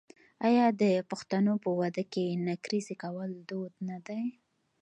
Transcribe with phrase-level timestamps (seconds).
[0.47, 4.23] آیا د پښتنو په واده کې نکریزې کول دود نه دی؟